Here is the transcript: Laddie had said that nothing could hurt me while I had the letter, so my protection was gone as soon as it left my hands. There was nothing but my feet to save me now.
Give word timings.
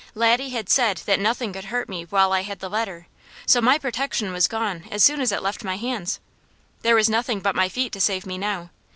Laddie 0.15 0.49
had 0.49 0.67
said 0.67 0.97
that 1.05 1.19
nothing 1.19 1.53
could 1.53 1.65
hurt 1.65 1.87
me 1.87 2.05
while 2.05 2.33
I 2.33 2.41
had 2.41 2.57
the 2.57 2.71
letter, 2.71 3.05
so 3.45 3.61
my 3.61 3.77
protection 3.77 4.33
was 4.33 4.47
gone 4.47 4.85
as 4.89 5.03
soon 5.03 5.21
as 5.21 5.31
it 5.31 5.43
left 5.43 5.63
my 5.63 5.77
hands. 5.77 6.19
There 6.81 6.95
was 6.95 7.07
nothing 7.07 7.39
but 7.39 7.55
my 7.55 7.69
feet 7.69 7.93
to 7.93 8.01
save 8.01 8.25
me 8.25 8.39
now. 8.39 8.71